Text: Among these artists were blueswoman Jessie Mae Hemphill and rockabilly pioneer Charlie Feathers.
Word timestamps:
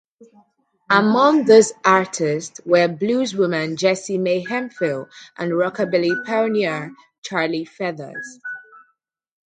Among 0.89 1.45
these 1.45 1.73
artists 1.85 2.59
were 2.65 2.87
blueswoman 2.87 3.77
Jessie 3.77 4.17
Mae 4.17 4.43
Hemphill 4.43 5.07
and 5.37 5.51
rockabilly 5.51 6.25
pioneer 6.25 6.91
Charlie 7.23 7.65
Feathers. 7.65 8.39